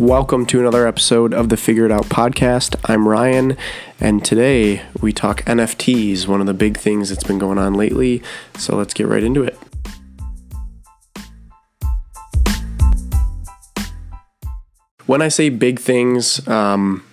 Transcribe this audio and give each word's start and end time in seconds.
Welcome 0.00 0.46
to 0.46 0.58
another 0.58 0.86
episode 0.86 1.34
of 1.34 1.50
the 1.50 1.58
Figure 1.58 1.84
It 1.84 1.92
Out 1.92 2.06
podcast. 2.06 2.74
I'm 2.86 3.06
Ryan, 3.06 3.54
and 4.00 4.24
today 4.24 4.80
we 5.02 5.12
talk 5.12 5.42
NFTs, 5.42 6.26
one 6.26 6.40
of 6.40 6.46
the 6.46 6.54
big 6.54 6.78
things 6.78 7.10
that's 7.10 7.22
been 7.22 7.38
going 7.38 7.58
on 7.58 7.74
lately. 7.74 8.22
So 8.56 8.76
let's 8.76 8.94
get 8.94 9.08
right 9.08 9.22
into 9.22 9.42
it. 9.42 9.58
When 15.04 15.20
I 15.20 15.28
say 15.28 15.50
big 15.50 15.78
things, 15.78 16.48
um, 16.48 17.04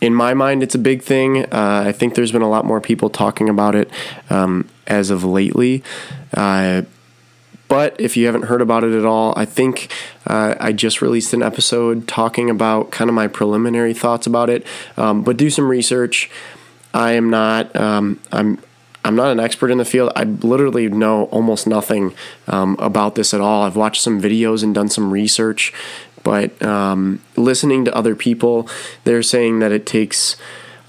in 0.00 0.14
my 0.14 0.32
mind, 0.32 0.62
it's 0.62 0.76
a 0.76 0.78
big 0.78 1.02
thing. 1.02 1.46
Uh, 1.46 1.82
I 1.86 1.90
think 1.90 2.14
there's 2.14 2.30
been 2.30 2.42
a 2.42 2.48
lot 2.48 2.64
more 2.64 2.80
people 2.80 3.10
talking 3.10 3.48
about 3.48 3.74
it 3.74 3.90
um, 4.30 4.68
as 4.86 5.10
of 5.10 5.24
lately. 5.24 5.82
Uh, 6.32 6.82
but 7.68 8.00
if 8.00 8.16
you 8.16 8.26
haven't 8.26 8.42
heard 8.42 8.60
about 8.60 8.84
it 8.84 8.96
at 8.96 9.04
all, 9.04 9.32
I 9.36 9.44
think 9.44 9.90
uh, 10.26 10.54
I 10.60 10.72
just 10.72 11.02
released 11.02 11.32
an 11.32 11.42
episode 11.42 12.06
talking 12.06 12.50
about 12.50 12.90
kind 12.90 13.10
of 13.10 13.14
my 13.14 13.26
preliminary 13.26 13.94
thoughts 13.94 14.26
about 14.26 14.50
it. 14.50 14.66
Um, 14.96 15.22
but 15.22 15.36
do 15.36 15.50
some 15.50 15.68
research. 15.68 16.30
I 16.94 17.12
am 17.12 17.30
not. 17.30 17.74
Um, 17.76 18.20
I'm. 18.32 18.58
I'm 19.04 19.14
not 19.14 19.30
an 19.30 19.38
expert 19.38 19.70
in 19.70 19.78
the 19.78 19.84
field. 19.84 20.10
I 20.16 20.24
literally 20.24 20.88
know 20.88 21.26
almost 21.26 21.68
nothing 21.68 22.12
um, 22.48 22.74
about 22.80 23.14
this 23.14 23.32
at 23.32 23.40
all. 23.40 23.62
I've 23.62 23.76
watched 23.76 24.02
some 24.02 24.20
videos 24.20 24.64
and 24.64 24.74
done 24.74 24.88
some 24.88 25.12
research, 25.12 25.72
but 26.24 26.60
um, 26.60 27.22
listening 27.36 27.84
to 27.84 27.94
other 27.94 28.16
people, 28.16 28.68
they're 29.04 29.22
saying 29.22 29.60
that 29.60 29.70
it 29.70 29.86
takes 29.86 30.34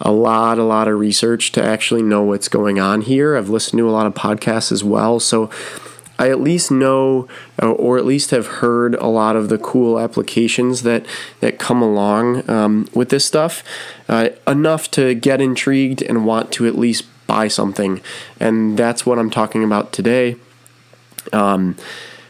a 0.02 0.12
lot, 0.12 0.58
a 0.58 0.64
lot 0.64 0.88
of 0.88 0.98
research 0.98 1.52
to 1.52 1.64
actually 1.64 2.02
know 2.02 2.24
what's 2.24 2.48
going 2.48 2.80
on 2.80 3.02
here. 3.02 3.38
I've 3.38 3.50
listened 3.50 3.78
to 3.78 3.88
a 3.88 3.92
lot 3.92 4.08
of 4.08 4.16
podcasts 4.16 4.72
as 4.72 4.84
well, 4.84 5.20
so 5.20 5.52
I 6.20 6.30
at 6.30 6.42
least 6.42 6.72
know, 6.72 7.28
uh, 7.62 7.72
or 7.72 7.98
at 7.98 8.06
least 8.06 8.32
have 8.32 8.48
heard 8.48 8.96
a 8.96 9.08
lot 9.08 9.36
of 9.36 9.50
the 9.50 9.58
cool 9.58 10.00
applications 10.00 10.84
that 10.84 11.06
that 11.40 11.60
come 11.60 11.82
along 11.82 12.50
um, 12.50 12.88
with 12.94 13.10
this 13.10 13.26
stuff, 13.26 13.64
uh, 14.10 14.30
enough 14.48 14.90
to 14.92 15.14
get 15.14 15.42
intrigued 15.42 16.02
and 16.02 16.26
want 16.26 16.52
to 16.54 16.68
at 16.68 16.78
least 16.78 17.06
buy 17.28 17.48
something, 17.48 18.02
and 18.40 18.78
that's 18.78 19.06
what 19.06 19.20
I'm 19.20 19.30
talking 19.30 19.64
about 19.64 19.92
today. 19.92 20.38
Um, 21.34 21.76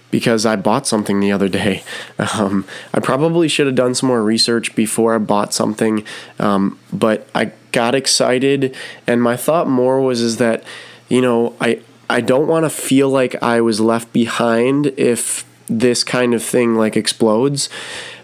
because 0.09 0.45
I 0.45 0.55
bought 0.55 0.87
something 0.87 1.19
the 1.19 1.31
other 1.31 1.49
day. 1.49 1.83
Um, 2.19 2.65
I 2.95 2.99
probably 2.99 3.47
should 3.47 3.67
have 3.67 3.75
done 3.75 3.93
some 3.93 4.07
more 4.07 4.23
research 4.23 4.75
before 4.75 5.13
I 5.13 5.19
bought 5.19 5.53
something, 5.53 6.03
um, 6.39 6.79
but 6.91 7.27
I 7.35 7.51
got 7.71 7.93
excited, 7.93 8.75
and 9.05 9.21
my 9.21 9.37
thought 9.37 9.67
more 9.67 10.01
was 10.01 10.19
is 10.19 10.37
that, 10.37 10.63
you 11.09 11.21
know, 11.21 11.55
I 11.61 11.81
I 12.09 12.21
don't 12.21 12.47
want 12.47 12.65
to 12.65 12.69
feel 12.69 13.09
like 13.09 13.41
I 13.43 13.61
was 13.61 13.79
left 13.79 14.13
behind 14.13 14.87
if 14.97 15.45
this 15.67 16.03
kind 16.03 16.33
of 16.33 16.43
thing 16.43 16.75
like 16.75 16.95
explodes. 16.95 17.69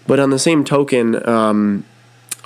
But 0.06 0.18
on 0.20 0.30
the 0.30 0.38
same 0.38 0.64
token, 0.64 1.26
um, 1.28 1.84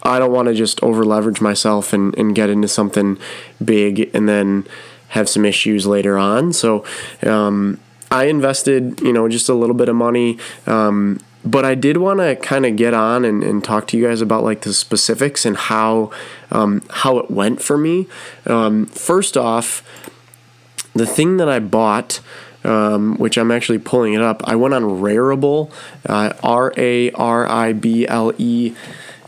I 0.03 0.19
don't 0.19 0.33
want 0.33 0.48
to 0.48 0.55
just 0.55 0.83
over 0.83 1.05
leverage 1.05 1.41
myself 1.41 1.92
and, 1.92 2.17
and 2.17 2.34
get 2.34 2.50
into 2.50 2.69
something 2.69 3.19
big 3.64 4.11
and 4.14 4.28
then 4.28 4.67
have 5.08 5.28
some 5.28 5.45
issues 5.45 5.86
later 5.86 6.19
on. 6.19 6.53
So 6.53 6.84
um, 7.25 7.80
I 8.11 8.25
invested, 8.25 9.00
you 9.00 9.12
know, 9.12 9.28
just 9.28 9.48
a 9.48 9.55
little 9.55 9.75
bit 9.75 9.89
of 9.89 9.97
money. 9.97 10.39
Um, 10.67 11.20
but 11.45 11.64
I 11.64 11.75
did 11.75 11.98
want 11.98 12.20
to 12.20 12.36
kind 12.36 12.67
of 12.67 12.77
get 12.77 12.95
on 12.95 13.25
and, 13.25 13.42
and 13.42 13.62
talk 13.62 13.86
to 13.89 13.97
you 13.97 14.06
guys 14.06 14.20
about 14.20 14.45
like 14.45 14.62
the 14.62 14.75
specifics 14.75 15.47
and 15.47 15.56
how 15.56 16.11
um, 16.50 16.83
how 16.91 17.19
it 17.19 17.30
went 17.30 17.62
for 17.62 17.78
me. 17.78 18.06
Um, 18.47 18.86
first 18.86 19.36
off, 19.36 19.83
the 20.94 21.06
thing 21.06 21.36
that 21.39 21.48
I 21.48 21.58
bought, 21.58 22.20
um, 22.64 23.17
which 23.17 23.36
I'm 23.36 23.50
actually 23.50 23.78
pulling 23.78 24.14
it 24.14 24.22
up, 24.22 24.42
I 24.44 24.56
went 24.56 24.75
on 24.75 24.83
Rarible, 24.83 25.70
uh, 26.06 26.33
R 26.42 26.72
A 26.77 27.11
R 27.12 27.47
I 27.47 27.72
B 27.72 28.06
L 28.06 28.33
E. 28.39 28.75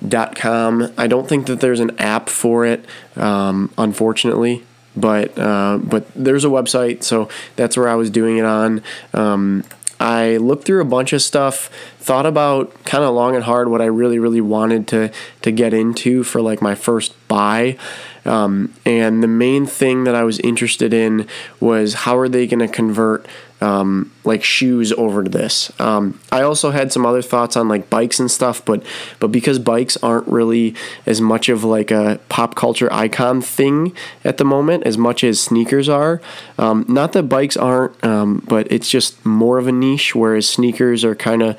Dot 0.09 0.35
com. 0.35 0.91
I 0.97 1.07
don't 1.07 1.29
think 1.29 1.47
that 1.47 1.61
there's 1.61 1.79
an 1.79 1.91
app 1.99 2.31
for 2.31 2.65
it, 2.65 2.87
um, 3.17 3.71
unfortunately, 3.77 4.65
but 4.97 5.39
uh, 5.39 5.77
but 5.77 6.07
there's 6.15 6.43
a 6.43 6.49
website, 6.49 7.03
so 7.03 7.29
that's 7.57 7.77
where 7.77 7.87
I 7.87 7.97
was 7.97 8.09
doing 8.09 8.39
it 8.39 8.47
on. 8.47 8.83
Um, 9.13 9.63
I 10.01 10.39
looked 10.39 10.65
through 10.65 10.81
a 10.81 10.87
bunch 10.87 11.13
of 11.13 11.21
stuff, 11.21 11.69
thought 11.99 12.25
about 12.25 12.73
kind 12.85 13.05
of 13.05 13.15
long 13.15 13.35
and 13.35 13.45
hard 13.45 13.69
what 13.69 13.83
I 13.83 13.85
really, 13.85 14.19
really 14.19 14.41
wanted 14.41 14.89
to 14.89 15.11
to 15.43 15.53
get 15.53 15.75
into 15.75 16.25
for 16.25 16.41
like 16.41 16.63
my 16.63 16.75
first 16.75 17.13
buy. 17.29 17.77
Um, 18.25 18.73
and 18.85 19.23
the 19.23 19.29
main 19.29 19.67
thing 19.67 20.05
that 20.05 20.15
I 20.15 20.25
was 20.25 20.39
interested 20.41 20.93
in 20.93 21.27
was 21.59 21.95
how 21.95 22.19
are 22.19 22.29
they 22.29 22.47
going 22.47 22.61
to 22.61 22.69
convert 22.69 23.27
um, 23.61 24.11
like 24.25 24.43
shoes 24.43 24.93
over 24.93 25.23
to 25.23 25.31
this. 25.31 25.71
Um, 25.79 26.19
I 26.33 26.43
also 26.43 26.71
had 26.71 26.93
some 26.93 27.05
other 27.05 27.21
thoughts 27.23 27.57
on 27.57 27.69
like 27.69 27.91
bikes 27.91 28.19
and 28.19 28.31
stuff, 28.31 28.65
but 28.65 28.83
but 29.19 29.29
because 29.29 29.59
bikes 29.59 29.97
aren't 29.99 30.27
really 30.27 30.75
as 31.07 31.21
much 31.21 31.49
of 31.49 31.63
like 31.63 31.91
a 31.91 32.21
pop 32.29 32.55
culture 32.55 32.91
icon 32.93 33.43
thing 33.43 33.95
at 34.25 34.39
the 34.39 34.45
moment 34.45 34.85
as 34.85 34.97
much 34.97 35.23
as 35.23 35.41
sneakers 35.41 35.89
are. 35.89 36.23
Um, 36.59 36.87
not 36.89 37.13
that 37.13 37.25
bikes 37.25 37.57
aren't, 37.57 38.03
um, 38.03 38.43
but 38.49 38.71
it's 38.73 38.89
just 38.89 39.25
more 39.27 39.59
of 39.59 39.67
a 39.67 39.73
niche, 39.73 40.15
whereas 40.15 40.49
sneakers 40.49 41.05
are 41.05 41.15
kind 41.15 41.43
of 41.43 41.57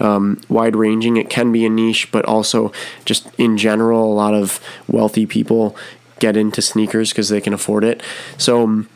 um, 0.00 0.40
wide 0.48 0.76
ranging. 0.76 1.16
It 1.16 1.30
can 1.30 1.50
be 1.52 1.64
a 1.64 1.70
niche, 1.70 2.10
but 2.12 2.24
also 2.24 2.72
just 3.04 3.28
in 3.38 3.56
general, 3.56 4.12
a 4.12 4.14
lot 4.14 4.34
of 4.34 4.60
wealthy 4.86 5.26
people 5.26 5.76
get 6.18 6.36
into 6.36 6.62
sneakers 6.62 7.10
because 7.10 7.28
they 7.28 7.40
can 7.40 7.52
afford 7.52 7.84
it. 7.84 8.02
So 8.36 8.64
um, 8.64 8.88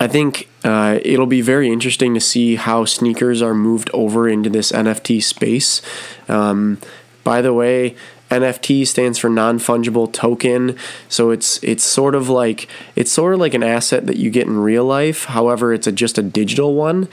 I 0.00 0.08
think 0.08 0.48
uh, 0.64 0.98
it'll 1.02 1.26
be 1.26 1.40
very 1.40 1.68
interesting 1.70 2.14
to 2.14 2.20
see 2.20 2.56
how 2.56 2.84
sneakers 2.84 3.40
are 3.42 3.54
moved 3.54 3.90
over 3.92 4.28
into 4.28 4.50
this 4.50 4.72
NFT 4.72 5.22
space. 5.22 5.80
Um, 6.28 6.78
by 7.24 7.40
the 7.40 7.52
way, 7.52 7.96
NFT 8.30 8.86
stands 8.86 9.18
for 9.18 9.30
non 9.30 9.58
fungible 9.58 10.12
token, 10.12 10.76
so 11.08 11.30
it's 11.30 11.62
it's 11.62 11.84
sort 11.84 12.14
of 12.14 12.28
like 12.28 12.68
it's 12.96 13.12
sort 13.12 13.34
of 13.34 13.40
like 13.40 13.54
an 13.54 13.62
asset 13.62 14.06
that 14.06 14.16
you 14.16 14.30
get 14.30 14.46
in 14.46 14.58
real 14.58 14.84
life. 14.84 15.26
However, 15.26 15.72
it's 15.72 15.86
a, 15.86 15.92
just 15.92 16.18
a 16.18 16.22
digital 16.22 16.74
one. 16.74 17.08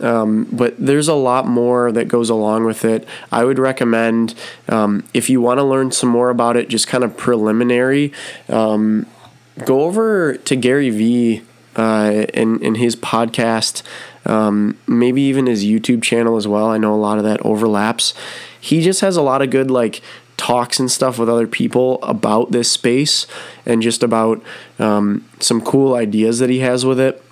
Um, 0.00 0.48
but 0.52 0.74
there's 0.78 1.08
a 1.08 1.14
lot 1.14 1.46
more 1.46 1.90
that 1.92 2.06
goes 2.08 2.30
along 2.30 2.64
with 2.64 2.84
it. 2.84 3.06
I 3.32 3.44
would 3.44 3.58
recommend 3.58 4.34
um, 4.68 5.04
if 5.12 5.28
you 5.28 5.40
want 5.40 5.58
to 5.58 5.64
learn 5.64 5.90
some 5.90 6.08
more 6.08 6.30
about 6.30 6.56
it, 6.56 6.68
just 6.68 6.86
kind 6.86 7.02
of 7.02 7.16
preliminary, 7.16 8.12
um, 8.48 9.06
go 9.64 9.82
over 9.82 10.36
to 10.36 10.56
Gary 10.56 10.90
Vee 10.90 11.42
uh, 11.76 12.26
in 12.34 12.60
in 12.62 12.76
his 12.76 12.96
podcast, 12.96 13.82
um, 14.26 14.78
maybe 14.86 15.22
even 15.22 15.46
his 15.46 15.64
YouTube 15.64 16.02
channel 16.02 16.36
as 16.36 16.46
well. 16.46 16.66
I 16.66 16.78
know 16.78 16.94
a 16.94 16.96
lot 16.96 17.18
of 17.18 17.24
that 17.24 17.44
overlaps. 17.44 18.14
He 18.60 18.82
just 18.82 19.00
has 19.00 19.16
a 19.16 19.22
lot 19.22 19.42
of 19.42 19.50
good 19.50 19.70
like 19.70 20.02
talks 20.36 20.78
and 20.78 20.90
stuff 20.90 21.18
with 21.18 21.28
other 21.28 21.46
people 21.46 21.98
about 22.02 22.52
this 22.52 22.70
space 22.70 23.26
and 23.66 23.82
just 23.82 24.02
about 24.02 24.42
um, 24.78 25.28
some 25.40 25.60
cool 25.60 25.94
ideas 25.94 26.38
that 26.38 26.48
he 26.48 26.60
has 26.60 26.86
with 26.86 26.98
it. 27.00 27.22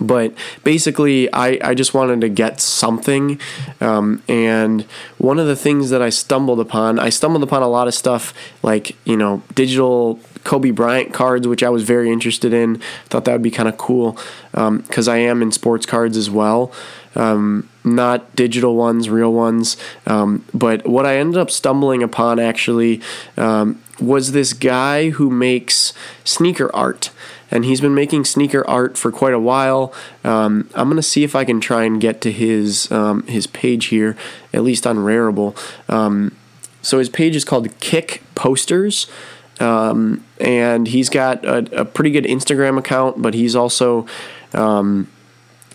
But 0.00 0.34
basically, 0.64 1.32
I, 1.32 1.58
I 1.62 1.74
just 1.74 1.94
wanted 1.94 2.20
to 2.20 2.28
get 2.28 2.60
something. 2.60 3.40
Um, 3.80 4.22
and 4.28 4.82
one 5.18 5.38
of 5.38 5.46
the 5.46 5.56
things 5.56 5.90
that 5.90 6.02
I 6.02 6.10
stumbled 6.10 6.60
upon, 6.60 6.98
I 6.98 7.08
stumbled 7.08 7.42
upon 7.42 7.62
a 7.62 7.68
lot 7.68 7.88
of 7.88 7.94
stuff 7.94 8.34
like, 8.62 8.96
you 9.04 9.16
know, 9.16 9.42
digital 9.54 10.20
Kobe 10.44 10.70
Bryant 10.70 11.12
cards, 11.12 11.48
which 11.48 11.62
I 11.62 11.68
was 11.70 11.82
very 11.82 12.10
interested 12.10 12.52
in. 12.52 12.80
Thought 13.06 13.24
that 13.24 13.32
would 13.32 13.42
be 13.42 13.50
kind 13.50 13.68
of 13.68 13.76
cool 13.76 14.16
because 14.52 15.08
um, 15.08 15.14
I 15.14 15.18
am 15.18 15.42
in 15.42 15.50
sports 15.50 15.86
cards 15.86 16.16
as 16.16 16.30
well. 16.30 16.72
Um, 17.16 17.68
not 17.82 18.36
digital 18.36 18.76
ones, 18.76 19.08
real 19.08 19.32
ones. 19.32 19.76
Um, 20.06 20.44
but 20.52 20.86
what 20.86 21.06
I 21.06 21.16
ended 21.16 21.38
up 21.38 21.50
stumbling 21.50 22.02
upon 22.02 22.38
actually 22.38 23.00
um, 23.36 23.82
was 23.98 24.32
this 24.32 24.52
guy 24.52 25.10
who 25.10 25.30
makes 25.30 25.92
sneaker 26.24 26.74
art 26.74 27.10
and 27.50 27.64
he's 27.64 27.80
been 27.80 27.94
making 27.94 28.24
sneaker 28.24 28.68
art 28.68 28.98
for 28.98 29.12
quite 29.12 29.34
a 29.34 29.38
while. 29.38 29.92
Um, 30.24 30.68
I'm 30.74 30.88
gonna 30.88 31.02
see 31.02 31.24
if 31.24 31.34
I 31.34 31.44
can 31.44 31.60
try 31.60 31.84
and 31.84 32.00
get 32.00 32.20
to 32.22 32.32
his 32.32 32.90
um, 32.90 33.26
his 33.26 33.46
page 33.46 33.86
here, 33.86 34.16
at 34.52 34.62
least 34.62 34.86
on 34.86 34.98
Rarible. 34.98 35.56
Um, 35.88 36.34
so 36.82 36.98
his 36.98 37.08
page 37.08 37.34
is 37.34 37.44
called 37.44 37.78
Kick 37.80 38.22
Posters, 38.34 39.08
um, 39.60 40.24
and 40.40 40.88
he's 40.88 41.08
got 41.08 41.44
a, 41.44 41.80
a, 41.80 41.84
pretty 41.84 42.10
good 42.10 42.24
Instagram 42.24 42.78
account, 42.78 43.20
but 43.20 43.34
he's 43.34 43.56
also 43.56 44.06
um, 44.52 45.08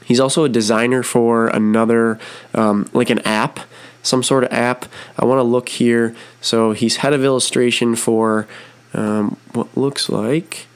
he's 0.06 0.20
also 0.20 0.44
a 0.44 0.50
designer 0.50 1.04
for 1.04 1.48
another 1.48 2.20
um, 2.54 2.90
like 2.94 3.10
an 3.10 3.20
app 3.20 3.60
some 4.04 4.24
sort 4.24 4.44
of 4.44 4.52
app. 4.52 4.86
I 5.18 5.26
want 5.26 5.40
to 5.40 5.44
look 5.44 5.70
here. 5.70 6.16
So 6.42 6.72
he's 6.72 6.98
head 6.98 7.14
of 7.14 7.24
illustration 7.24 7.96
for 7.96 8.48
um, 8.94 9.38
what 9.54 9.76
looks 9.78 10.10
like 10.10 10.68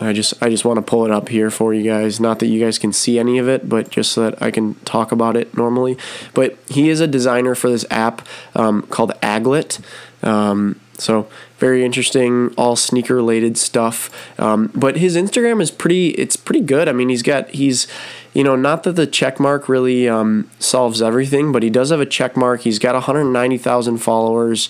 I 0.00 0.12
just 0.12 0.34
I 0.42 0.48
just 0.48 0.64
want 0.64 0.78
to 0.78 0.82
pull 0.82 1.04
it 1.04 1.10
up 1.10 1.28
here 1.28 1.50
for 1.50 1.72
you 1.72 1.82
guys. 1.82 2.18
Not 2.20 2.40
that 2.40 2.46
you 2.46 2.60
guys 2.60 2.78
can 2.78 2.92
see 2.92 3.18
any 3.18 3.38
of 3.38 3.48
it, 3.48 3.68
but 3.68 3.90
just 3.90 4.12
so 4.12 4.22
that 4.22 4.42
I 4.42 4.50
can 4.50 4.74
talk 4.84 5.12
about 5.12 5.36
it 5.36 5.56
normally. 5.56 5.96
But 6.34 6.58
he 6.68 6.88
is 6.88 7.00
a 7.00 7.06
designer 7.06 7.54
for 7.54 7.70
this 7.70 7.86
app 7.90 8.26
um, 8.54 8.82
called 8.82 9.12
Aglet. 9.22 9.80
Um, 10.22 10.80
so 10.98 11.28
very 11.58 11.84
interesting, 11.84 12.52
all 12.56 12.76
sneaker 12.76 13.14
related 13.14 13.56
stuff. 13.56 14.10
Um, 14.38 14.70
but 14.74 14.96
his 14.96 15.16
Instagram 15.16 15.60
is 15.60 15.70
pretty. 15.70 16.08
It's 16.10 16.36
pretty 16.36 16.60
good. 16.60 16.88
I 16.88 16.92
mean, 16.92 17.08
he's 17.08 17.22
got 17.22 17.50
he's, 17.50 17.86
you 18.32 18.44
know, 18.44 18.56
not 18.56 18.82
that 18.84 18.92
the 18.92 19.06
check 19.06 19.38
mark 19.38 19.68
really 19.68 20.08
um, 20.08 20.50
solves 20.58 21.02
everything, 21.02 21.52
but 21.52 21.62
he 21.62 21.70
does 21.70 21.90
have 21.90 22.00
a 22.00 22.06
check 22.06 22.36
mark. 22.36 22.62
He's 22.62 22.78
got 22.78 22.94
190,000 22.94 23.98
followers. 23.98 24.68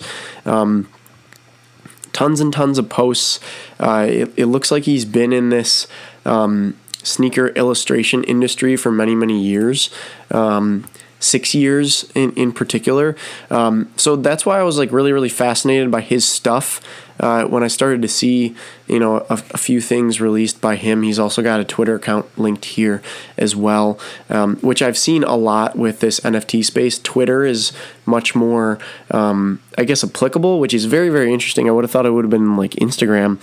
Tons 2.15 2.39
and 2.39 2.53
tons 2.53 2.77
of 2.77 2.87
posts. 2.87 3.41
Uh, 3.77 4.07
it, 4.09 4.33
it, 4.37 4.45
looks 4.45 4.71
like 4.71 4.83
he's 4.83 5.03
been 5.03 5.33
in 5.33 5.49
this 5.49 5.85
um, 6.23 6.77
sneaker 7.03 7.49
illustration 7.49 8.23
industry 8.23 8.77
for 8.77 8.89
many, 8.89 9.13
many 9.13 9.37
years. 9.37 9.89
Um, 10.31 10.85
six 11.19 11.53
years 11.53 12.09
in, 12.15 12.31
in 12.33 12.53
particular. 12.53 13.17
Um, 13.49 13.91
so 13.97 14.15
that's 14.15 14.45
why 14.45 14.59
I 14.59 14.63
was 14.63 14.77
like 14.77 14.93
really, 14.93 15.11
really 15.11 15.27
fascinated 15.27 15.91
by 15.91 15.99
his 15.99 16.23
stuff. 16.23 16.79
Uh, 17.19 17.45
when 17.45 17.63
I 17.63 17.67
started 17.67 18.01
to 18.01 18.07
see, 18.07 18.55
you 18.87 18.99
know, 18.99 19.25
a, 19.29 19.41
a, 19.51 19.57
few 19.57 19.79
things 19.79 20.19
released 20.19 20.59
by 20.59 20.75
him, 20.75 21.03
he's 21.03 21.17
also 21.17 21.41
got 21.41 21.59
a 21.59 21.63
Twitter 21.63 21.95
account 21.95 22.25
linked 22.37 22.65
here 22.65 23.01
as 23.37 23.55
well, 23.55 23.97
um, 24.29 24.57
which 24.57 24.81
I've 24.81 24.97
seen 24.97 25.23
a 25.23 25.35
lot 25.35 25.77
with 25.77 26.01
this 26.01 26.19
NFT 26.19 26.65
space. 26.65 26.99
Twitter 26.99 27.45
is 27.45 27.71
much 28.05 28.35
more, 28.35 28.79
um, 29.11 29.61
I 29.77 29.85
guess, 29.85 30.03
applicable, 30.03 30.59
which 30.59 30.73
is 30.73 30.85
very, 30.85 31.09
very 31.09 31.31
interesting. 31.33 31.69
I 31.69 31.71
would 31.71 31.83
have 31.83 31.91
thought 31.91 32.05
it 32.05 32.11
would 32.11 32.25
have 32.25 32.31
been 32.31 32.57
like 32.57 32.71
Instagram. 32.71 33.39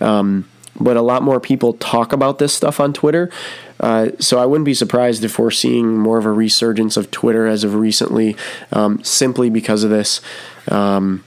Um, 0.00 0.48
but 0.80 0.96
a 0.96 1.02
lot 1.02 1.22
more 1.22 1.38
people 1.38 1.74
talk 1.74 2.12
about 2.12 2.38
this 2.38 2.52
stuff 2.54 2.80
on 2.80 2.92
Twitter. 2.92 3.30
Uh, 3.78 4.10
so 4.18 4.38
I 4.38 4.46
wouldn't 4.46 4.64
be 4.64 4.74
surprised 4.74 5.24
if 5.24 5.38
we're 5.38 5.50
seeing 5.50 5.98
more 5.98 6.18
of 6.18 6.24
a 6.24 6.32
resurgence 6.32 6.96
of 6.96 7.10
Twitter 7.10 7.46
as 7.46 7.64
of 7.64 7.74
recently, 7.74 8.36
um, 8.72 9.02
simply 9.04 9.50
because 9.50 9.84
of 9.84 9.90
this. 9.90 10.20
Um, 10.68 11.24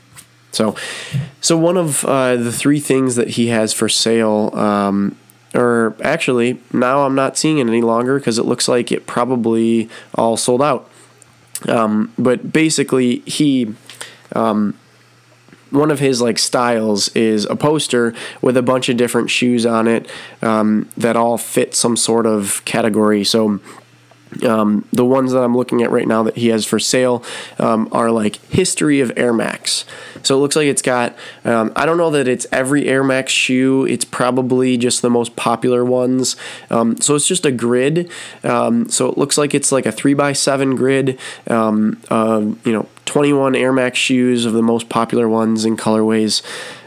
so, 0.55 0.75
so 1.41 1.57
one 1.57 1.77
of 1.77 2.05
uh, 2.05 2.37
the 2.37 2.51
three 2.51 2.79
things 2.79 3.15
that 3.15 3.31
he 3.31 3.47
has 3.47 3.73
for 3.73 3.89
sale, 3.89 4.55
um, 4.55 5.17
or 5.53 5.95
actually 6.01 6.59
now 6.73 7.05
I'm 7.05 7.15
not 7.15 7.37
seeing 7.37 7.59
it 7.59 7.67
any 7.67 7.81
longer 7.81 8.17
because 8.19 8.37
it 8.39 8.45
looks 8.45 8.67
like 8.67 8.91
it 8.91 9.05
probably 9.05 9.89
all 10.15 10.37
sold 10.37 10.61
out. 10.61 10.89
Um, 11.67 12.13
but 12.17 12.51
basically, 12.51 13.19
he 13.19 13.73
um, 14.33 14.77
one 15.71 15.91
of 15.91 15.99
his 15.99 16.21
like 16.21 16.37
styles 16.37 17.09
is 17.09 17.45
a 17.45 17.55
poster 17.55 18.13
with 18.41 18.57
a 18.57 18.61
bunch 18.61 18.89
of 18.89 18.97
different 18.97 19.29
shoes 19.29 19.65
on 19.65 19.87
it 19.87 20.09
um, 20.41 20.89
that 20.97 21.15
all 21.15 21.37
fit 21.37 21.75
some 21.75 21.97
sort 21.97 22.25
of 22.25 22.63
category. 22.65 23.23
So 23.23 23.59
um, 24.43 24.87
the 24.91 25.05
ones 25.05 25.31
that 25.31 25.39
I'm 25.39 25.55
looking 25.55 25.81
at 25.81 25.91
right 25.91 26.07
now 26.07 26.23
that 26.23 26.37
he 26.37 26.49
has 26.49 26.65
for 26.65 26.79
sale 26.79 27.23
um, 27.59 27.87
are 27.91 28.11
like 28.11 28.37
history 28.51 28.99
of 28.99 29.11
Air 29.15 29.33
Max. 29.33 29.85
So 30.23 30.35
it 30.35 30.39
looks 30.39 30.55
like 30.55 30.67
it's 30.67 30.81
got, 30.81 31.15
um, 31.43 31.71
I 31.75 31.85
don't 31.85 31.97
know 31.97 32.09
that 32.11 32.27
it's 32.27 32.47
every 32.51 32.87
Air 32.87 33.03
Max 33.03 33.31
shoe, 33.31 33.85
it's 33.85 34.05
probably 34.05 34.77
just 34.77 35.01
the 35.01 35.09
most 35.09 35.35
popular 35.35 35.85
ones. 35.85 36.35
Um, 36.69 36.99
so 36.99 37.15
it's 37.15 37.27
just 37.27 37.45
a 37.45 37.51
grid. 37.51 38.09
Um, 38.43 38.89
so 38.89 39.09
it 39.09 39.17
looks 39.17 39.37
like 39.37 39.53
it's 39.53 39.71
like 39.71 39.85
a 39.85 39.91
3 39.91 40.13
by 40.13 40.33
7 40.33 40.75
grid, 40.75 41.19
um, 41.47 42.01
uh, 42.09 42.41
you 42.63 42.73
know, 42.73 42.87
21 43.05 43.55
Air 43.55 43.71
Max 43.71 43.97
shoes 43.97 44.45
of 44.45 44.53
the 44.53 44.61
most 44.61 44.89
popular 44.89 45.29
ones 45.29 45.63
and 45.63 45.77
colorways 45.77 46.41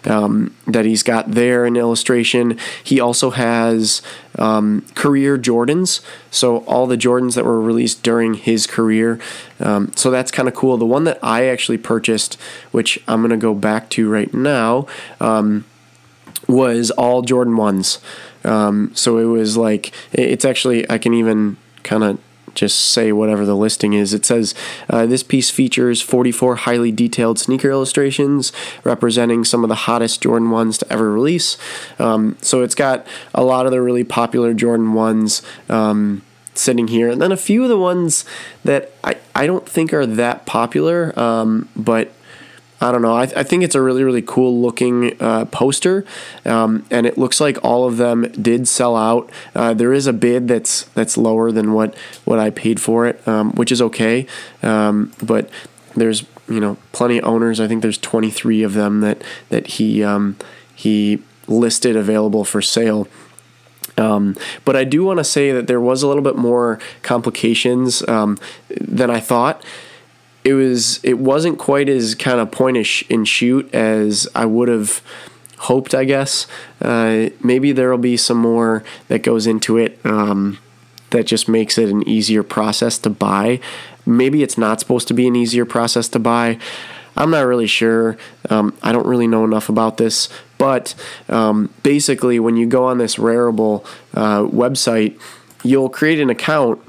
um, 0.09 0.55
that 0.67 0.85
he's 0.85 1.03
got 1.03 1.31
there 1.31 1.65
in 1.65 1.77
illustration. 1.77 2.59
He 2.83 3.01
also 3.01 3.31
has 3.31 4.03
um, 4.39 4.85
career 4.95 5.39
Jordans, 5.39 6.01
so 6.31 6.59
all 6.59 6.87
the 6.87 6.97
Jordans 6.97 7.35
that 7.35 7.45
were 7.45 7.61
released 7.61 8.03
during 8.03 8.35
his 8.35 8.67
career. 8.67 9.19
Um, 9.61 9.93
so 9.97 10.11
that's 10.11 10.31
kind 10.31 10.49
of 10.49 10.55
cool. 10.55 10.77
The 10.77 10.87
one 10.87 11.05
that 11.05 11.19
I 11.23 11.47
actually 11.47 11.79
purchased, 11.79 12.35
which 12.73 13.03
I'm 13.07 13.21
going 13.21 13.31
to 13.31 13.37
go 13.37 13.55
back 13.55 13.89
to 13.91 14.11
right 14.11 14.33
now, 14.33 14.87
um, 15.21 15.65
was 16.47 16.91
all 16.93 17.23
Jordan 17.23 17.55
1s. 17.55 18.01
Um, 18.45 18.93
so 18.95 19.19
it 19.19 19.25
was 19.25 19.57
like, 19.57 19.93
it's 20.13 20.45
actually, 20.45 20.89
I 20.91 20.99
can 20.99 21.13
even 21.15 21.57
kind 21.83 22.05
of 22.05 22.19
just 22.59 22.79
say 22.79 23.13
whatever 23.13 23.47
the 23.47 23.57
listing 23.57 23.93
is. 23.93 24.13
It 24.13 24.25
says 24.25 24.55
uh, 24.91 25.07
this 25.07 25.23
piece 25.23 25.51
features 25.51 26.03
44 26.03 26.57
highly 26.57 26.93
detailed 26.93 27.39
sneaker 27.39 27.71
illustrations 27.71 28.53
representing 28.85 29.45
some 29.45 29.65
of 29.65 29.69
the 29.69 29.75
hottest 29.75 30.23
Jordan 30.23 30.49
1s 30.49 30.79
to 30.81 30.93
ever 30.93 31.13
release. 31.13 31.57
Um, 31.99 32.37
so 32.43 32.63
it's 32.63 32.75
got 32.75 33.07
a 33.35 33.45
lot 33.45 33.67
of 33.67 33.73
the 33.73 33.81
really 33.81 34.05
popular 34.05 34.55
Jordan 34.55 34.89
1s. 34.89 35.71
Um, 35.71 36.23
sitting 36.55 36.89
here 36.89 37.09
and 37.09 37.23
then 37.23 37.31
a 37.31 37.37
few 37.37 37.63
of 37.63 37.69
the 37.69 37.79
ones 37.79 38.25
that 38.65 38.91
I, 39.05 39.17
I 39.33 39.47
don't 39.47 39.65
think 39.69 39.93
are 39.93 40.05
that 40.05 40.45
popular 40.45 41.17
um, 41.17 41.69
but 41.77 42.13
I 42.81 42.93
don't 42.93 43.03
know. 43.03 43.15
I, 43.15 43.23
I 43.23 43.43
think 43.43 43.65
it's 43.65 43.75
a 43.75 43.83
really, 43.83 44.05
really 44.05 44.23
cool 44.23 44.61
looking 44.61 45.21
uh, 45.21 45.47
poster, 45.47 46.05
um, 46.45 46.87
and 46.91 47.07
it 47.07 47.19
looks 47.19 47.41
like 47.41 47.59
all 47.65 47.87
of 47.87 47.97
them 47.97 48.31
did 48.41 48.69
sell 48.69 48.97
out. 48.97 49.29
Uh, 49.55 49.75
there 49.75 49.93
is 49.93 50.07
a 50.07 50.13
bid 50.13 50.47
that's 50.47 50.85
that's 50.95 51.17
lower 51.17 51.51
than 51.51 51.73
what 51.73 51.97
what 52.25 52.39
I 52.39 52.51
paid 52.51 52.81
for 52.81 53.07
it, 53.07 53.27
um, 53.27 53.53
which 53.53 53.73
is 53.73 53.83
okay. 53.83 54.27
Um, 54.63 55.13
but 55.23 55.51
there's 55.97 56.25
you 56.49 56.61
know 56.61 56.77
plenty 56.93 57.19
of 57.19 57.25
owners. 57.25 57.59
I 57.59 57.67
think 57.67 57.83
there's 57.83 57.99
23 57.99 58.63
of 58.63 58.75
them 58.75 59.01
that 59.01 59.23
that 59.49 59.67
he 59.67 60.05
um, 60.05 60.37
he 60.75 61.23
listed 61.49 61.97
available 61.97 62.45
for 62.45 62.63
sale. 62.63 63.09
Um, 63.97 64.37
but 64.65 64.77
I 64.77 64.85
do 64.85 65.03
want 65.03 65.19
to 65.19 65.25
say 65.25 65.51
that 65.51 65.67
there 65.67 65.81
was 65.81 66.05
a 66.05 66.07
little 66.07 66.23
bit 66.23 66.37
more 66.37 66.79
complications 67.03 68.07
um, 68.09 68.39
than 68.71 69.11
I 69.11 69.19
thought 69.19 69.65
it 70.49 70.55
was 70.55 71.05
it 71.05 71.19
wasn't 71.19 71.59
quite 71.59 71.91
as 71.91 72.15
kind 72.15 72.41
of 72.41 72.51
pointish 72.51 73.03
point 73.03 73.11
and 73.11 73.29
shoot 73.29 73.75
as 73.75 74.27
I 74.35 74.47
would 74.47 74.69
have 74.69 75.03
hoped. 75.59 75.95
I 75.95 76.05
guess 76.05 76.47
uh, 76.81 77.29
maybe 77.45 77.73
there 77.73 77.91
will 77.91 77.99
be 77.99 78.17
some 78.17 78.39
more 78.39 78.83
that 79.09 79.23
goes 79.23 79.47
into 79.47 79.77
it 79.77 80.01
um, 80.05 80.59
that 81.11 81.27
just 81.27 81.49
makes 81.51 81.77
it 81.77 81.91
an 81.91 82.09
easier 82.09 82.43
process 82.43 82.97
to 83.01 83.11
buy. 83.11 83.61
Maybe 84.07 84.43
it's 84.43 84.57
not 84.57 84.81
supposed 84.81 85.07
to 85.09 85.15
be 85.15 85.29
an 85.29 85.37
easier 85.37 85.67
process 85.67 86.09
to 86.09 86.19
buy. 86.19 86.59
I'm 87.15 87.31
not 87.31 87.45
really 87.45 87.67
sure. 87.67 88.17
Um, 88.49 88.75
I 88.83 88.93
don't 88.93 89.07
really 89.07 89.27
know 89.27 89.45
enough 89.45 89.69
about 89.69 89.99
this, 89.99 90.31
but 90.57 90.95
um, 91.29 91.75
basically, 91.83 92.41
when 92.41 92.57
you 92.57 92.67
go 92.67 92.87
on 92.87 92.97
this 92.97 93.17
Rarible 93.17 93.85
uh, 94.15 94.45
website, 94.45 95.21
you'll 95.63 95.91
create 95.91 96.21
an 96.21 96.31
account 96.31 96.81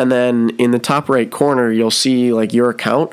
and 0.00 0.10
then 0.10 0.50
in 0.58 0.70
the 0.70 0.78
top 0.78 1.08
right 1.08 1.30
corner 1.30 1.70
you'll 1.70 1.90
see 1.90 2.32
like 2.32 2.52
your 2.52 2.70
account 2.70 3.12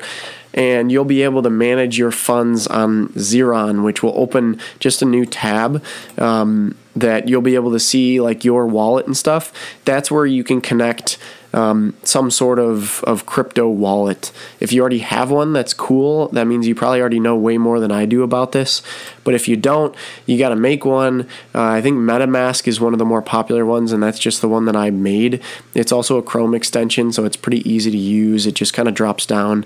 and 0.54 0.90
you'll 0.90 1.04
be 1.04 1.22
able 1.22 1.42
to 1.42 1.50
manage 1.50 1.98
your 1.98 2.10
funds 2.10 2.66
on 2.66 3.08
Zerion, 3.10 3.84
which 3.84 4.02
will 4.02 4.18
open 4.18 4.58
just 4.80 5.02
a 5.02 5.04
new 5.04 5.24
tab 5.24 5.84
um, 6.16 6.76
that 6.96 7.28
you'll 7.28 7.42
be 7.42 7.54
able 7.54 7.70
to 7.72 7.78
see 7.78 8.20
like 8.20 8.44
your 8.44 8.66
wallet 8.66 9.06
and 9.06 9.16
stuff. 9.16 9.52
That's 9.84 10.10
where 10.10 10.26
you 10.26 10.42
can 10.42 10.60
connect 10.60 11.18
um, 11.52 11.94
some 12.02 12.30
sort 12.30 12.58
of, 12.58 13.02
of 13.04 13.26
crypto 13.26 13.68
wallet. 13.68 14.32
If 14.60 14.72
you 14.72 14.80
already 14.80 14.98
have 14.98 15.30
one, 15.30 15.52
that's 15.52 15.72
cool. 15.72 16.28
That 16.28 16.46
means 16.46 16.66
you 16.66 16.74
probably 16.74 17.00
already 17.00 17.20
know 17.20 17.36
way 17.36 17.58
more 17.58 17.80
than 17.80 17.90
I 17.90 18.04
do 18.06 18.22
about 18.22 18.52
this. 18.52 18.82
But 19.24 19.34
if 19.34 19.48
you 19.48 19.56
don't, 19.56 19.94
you 20.26 20.38
got 20.38 20.50
to 20.50 20.56
make 20.56 20.84
one. 20.84 21.22
Uh, 21.54 21.62
I 21.62 21.80
think 21.80 21.96
MetaMask 21.96 22.68
is 22.68 22.80
one 22.80 22.92
of 22.92 22.98
the 22.98 23.04
more 23.04 23.22
popular 23.22 23.64
ones, 23.64 23.92
and 23.92 24.02
that's 24.02 24.18
just 24.18 24.40
the 24.40 24.48
one 24.48 24.66
that 24.66 24.76
I 24.76 24.90
made. 24.90 25.42
It's 25.74 25.92
also 25.92 26.18
a 26.18 26.22
Chrome 26.22 26.54
extension, 26.54 27.12
so 27.12 27.24
it's 27.24 27.36
pretty 27.36 27.68
easy 27.68 27.90
to 27.90 27.98
use. 27.98 28.46
It 28.46 28.54
just 28.54 28.74
kind 28.74 28.88
of 28.88 28.94
drops 28.94 29.24
down 29.24 29.64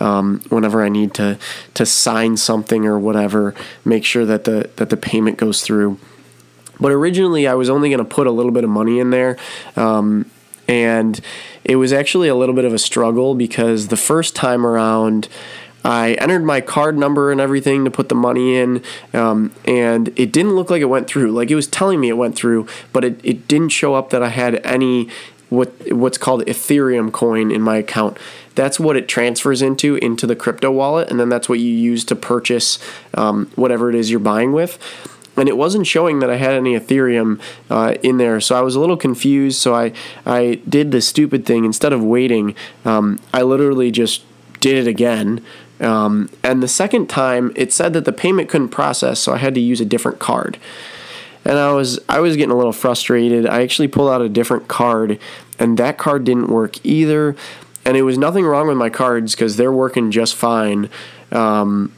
um, 0.00 0.42
whenever 0.48 0.82
I 0.82 0.88
need 0.88 1.14
to 1.14 1.38
to 1.74 1.86
sign 1.86 2.36
something 2.36 2.86
or 2.86 2.98
whatever. 2.98 3.54
Make 3.84 4.04
sure 4.04 4.26
that 4.26 4.44
the 4.44 4.70
that 4.76 4.90
the 4.90 4.96
payment 4.96 5.38
goes 5.38 5.62
through. 5.62 5.98
But 6.80 6.90
originally, 6.90 7.46
I 7.46 7.54
was 7.54 7.70
only 7.70 7.90
going 7.90 7.98
to 7.98 8.04
put 8.04 8.26
a 8.26 8.30
little 8.30 8.50
bit 8.50 8.64
of 8.64 8.70
money 8.70 8.98
in 8.98 9.10
there. 9.10 9.36
Um, 9.76 10.30
and 10.72 11.20
it 11.64 11.76
was 11.76 11.92
actually 11.92 12.28
a 12.28 12.34
little 12.34 12.54
bit 12.54 12.64
of 12.64 12.72
a 12.72 12.78
struggle 12.78 13.34
because 13.34 13.88
the 13.88 13.96
first 13.96 14.34
time 14.34 14.64
around, 14.64 15.28
I 15.84 16.14
entered 16.14 16.44
my 16.44 16.62
card 16.62 16.96
number 16.96 17.30
and 17.30 17.42
everything 17.42 17.84
to 17.84 17.90
put 17.90 18.08
the 18.08 18.14
money 18.14 18.56
in, 18.56 18.82
um, 19.12 19.52
and 19.66 20.08
it 20.16 20.32
didn't 20.32 20.54
look 20.56 20.70
like 20.70 20.80
it 20.80 20.86
went 20.86 21.08
through. 21.08 21.32
Like 21.32 21.50
it 21.50 21.56
was 21.56 21.66
telling 21.66 22.00
me 22.00 22.08
it 22.08 22.16
went 22.16 22.36
through, 22.36 22.66
but 22.90 23.04
it, 23.04 23.20
it 23.22 23.46
didn't 23.48 23.68
show 23.68 23.94
up 23.94 24.08
that 24.10 24.22
I 24.22 24.30
had 24.30 24.64
any 24.64 25.10
what 25.50 25.72
what's 25.92 26.16
called 26.16 26.42
Ethereum 26.46 27.12
coin 27.12 27.50
in 27.50 27.60
my 27.60 27.76
account. 27.76 28.16
That's 28.54 28.80
what 28.80 28.96
it 28.96 29.08
transfers 29.08 29.60
into 29.60 29.96
into 29.96 30.26
the 30.26 30.36
crypto 30.36 30.70
wallet, 30.70 31.10
and 31.10 31.20
then 31.20 31.28
that's 31.28 31.50
what 31.50 31.58
you 31.58 31.70
use 31.70 32.02
to 32.06 32.16
purchase 32.16 32.78
um, 33.12 33.50
whatever 33.56 33.90
it 33.90 33.94
is 33.94 34.10
you're 34.10 34.20
buying 34.20 34.52
with 34.52 34.78
and 35.36 35.48
it 35.48 35.56
wasn't 35.56 35.86
showing 35.86 36.20
that 36.20 36.30
I 36.30 36.36
had 36.36 36.54
any 36.54 36.78
Ethereum 36.78 37.40
uh, 37.70 37.94
in 38.02 38.18
there. 38.18 38.40
So 38.40 38.56
I 38.56 38.60
was 38.60 38.74
a 38.74 38.80
little 38.80 38.96
confused. 38.96 39.60
So 39.60 39.74
I 39.74 39.92
I 40.26 40.60
did 40.68 40.90
the 40.90 41.00
stupid 41.00 41.46
thing 41.46 41.64
instead 41.64 41.92
of 41.92 42.02
waiting. 42.02 42.54
Um, 42.84 43.20
I 43.32 43.42
literally 43.42 43.90
just 43.90 44.24
did 44.60 44.76
it 44.76 44.88
again. 44.88 45.44
Um, 45.80 46.30
and 46.44 46.62
the 46.62 46.68
second 46.68 47.08
time, 47.08 47.52
it 47.56 47.72
said 47.72 47.92
that 47.94 48.04
the 48.04 48.12
payment 48.12 48.48
couldn't 48.48 48.68
process, 48.68 49.18
so 49.18 49.32
I 49.32 49.38
had 49.38 49.54
to 49.56 49.60
use 49.60 49.80
a 49.80 49.84
different 49.84 50.20
card. 50.20 50.58
And 51.44 51.58
I 51.58 51.72
was 51.72 51.98
I 52.08 52.20
was 52.20 52.36
getting 52.36 52.52
a 52.52 52.56
little 52.56 52.72
frustrated. 52.72 53.46
I 53.46 53.62
actually 53.62 53.88
pulled 53.88 54.10
out 54.10 54.22
a 54.22 54.28
different 54.28 54.68
card, 54.68 55.18
and 55.58 55.76
that 55.78 55.98
card 55.98 56.24
didn't 56.24 56.48
work 56.48 56.84
either. 56.84 57.34
And 57.84 57.96
it 57.96 58.02
was 58.02 58.16
nothing 58.16 58.44
wrong 58.44 58.68
with 58.68 58.76
my 58.76 58.90
cards 58.90 59.34
because 59.34 59.56
they're 59.56 59.72
working 59.72 60.12
just 60.12 60.36
fine. 60.36 60.88
Um, 61.32 61.92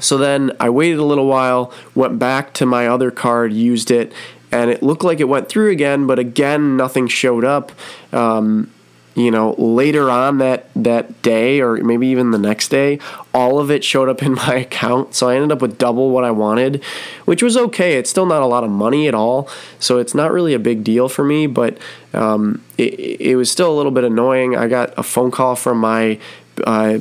So 0.00 0.18
then 0.18 0.52
I 0.60 0.68
waited 0.70 0.98
a 0.98 1.04
little 1.04 1.26
while, 1.26 1.72
went 1.94 2.18
back 2.18 2.52
to 2.54 2.66
my 2.66 2.86
other 2.86 3.10
card, 3.10 3.52
used 3.52 3.90
it, 3.90 4.12
and 4.52 4.70
it 4.70 4.82
looked 4.82 5.04
like 5.04 5.20
it 5.20 5.28
went 5.28 5.48
through 5.48 5.70
again, 5.70 6.06
but 6.06 6.18
again, 6.18 6.76
nothing 6.76 7.08
showed 7.08 7.44
up. 7.44 7.72
Um, 8.12 8.70
you 9.16 9.30
know, 9.30 9.54
later 9.56 10.10
on 10.10 10.38
that 10.38 10.68
that 10.76 11.22
day, 11.22 11.60
or 11.60 11.76
maybe 11.82 12.06
even 12.08 12.32
the 12.32 12.38
next 12.38 12.68
day, 12.68 12.98
all 13.32 13.58
of 13.58 13.70
it 13.70 13.82
showed 13.82 14.10
up 14.10 14.22
in 14.22 14.34
my 14.46 14.56
account. 14.56 15.14
So 15.14 15.28
I 15.28 15.34
ended 15.34 15.52
up 15.52 15.62
with 15.62 15.78
double 15.78 16.10
what 16.10 16.22
I 16.22 16.30
wanted, 16.30 16.84
which 17.24 17.42
was 17.42 17.56
okay. 17.56 17.94
It's 17.94 18.10
still 18.10 18.26
not 18.26 18.42
a 18.42 18.46
lot 18.46 18.62
of 18.62 18.70
money 18.70 19.08
at 19.08 19.14
all, 19.14 19.48
so 19.78 19.98
it's 19.98 20.14
not 20.14 20.32
really 20.32 20.52
a 20.52 20.58
big 20.58 20.84
deal 20.84 21.08
for 21.08 21.24
me. 21.24 21.46
But 21.46 21.78
um, 22.12 22.62
it, 22.76 23.20
it 23.20 23.36
was 23.36 23.50
still 23.50 23.72
a 23.72 23.76
little 23.76 23.90
bit 23.90 24.04
annoying. 24.04 24.54
I 24.54 24.68
got 24.68 24.92
a 24.98 25.02
phone 25.02 25.30
call 25.30 25.56
from 25.56 25.78
my 25.78 26.18
uh, 26.66 26.98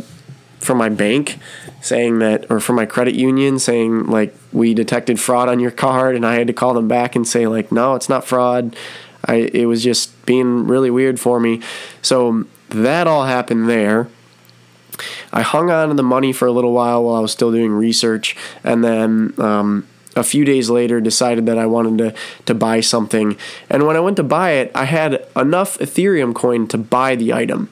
from 0.65 0.77
my 0.77 0.89
bank 0.89 1.39
saying 1.81 2.19
that, 2.19 2.49
or 2.49 2.59
from 2.59 2.75
my 2.75 2.85
credit 2.85 3.15
union 3.15 3.59
saying 3.59 4.07
like 4.07 4.35
we 4.51 4.73
detected 4.73 5.19
fraud 5.19 5.47
on 5.49 5.59
your 5.59 5.71
card, 5.71 6.15
and 6.15 6.25
I 6.25 6.35
had 6.35 6.47
to 6.47 6.53
call 6.53 6.73
them 6.73 6.87
back 6.87 7.15
and 7.15 7.27
say 7.27 7.47
like, 7.47 7.71
no, 7.71 7.95
it's 7.95 8.09
not 8.09 8.25
fraud. 8.25 8.75
I 9.23 9.49
it 9.53 9.65
was 9.65 9.83
just 9.83 10.25
being 10.25 10.67
really 10.67 10.89
weird 10.89 11.19
for 11.19 11.39
me. 11.39 11.61
So 12.01 12.45
that 12.69 13.07
all 13.07 13.25
happened 13.25 13.69
there. 13.69 14.07
I 15.33 15.41
hung 15.41 15.69
on 15.69 15.89
to 15.89 15.93
the 15.93 16.03
money 16.03 16.31
for 16.31 16.47
a 16.47 16.51
little 16.51 16.71
while 16.71 17.03
while 17.03 17.15
I 17.15 17.19
was 17.19 17.31
still 17.31 17.51
doing 17.51 17.71
research, 17.71 18.35
and 18.63 18.83
then 18.83 19.33
um, 19.37 19.87
a 20.15 20.23
few 20.23 20.45
days 20.45 20.69
later 20.69 21.01
decided 21.01 21.45
that 21.47 21.57
I 21.57 21.65
wanted 21.65 21.97
to 21.97 22.15
to 22.45 22.53
buy 22.53 22.79
something. 22.79 23.37
And 23.69 23.85
when 23.85 23.97
I 23.97 23.99
went 23.99 24.17
to 24.17 24.23
buy 24.23 24.51
it, 24.51 24.71
I 24.73 24.85
had 24.85 25.25
enough 25.35 25.77
Ethereum 25.79 26.33
coin 26.33 26.67
to 26.69 26.77
buy 26.77 27.15
the 27.15 27.33
item. 27.33 27.69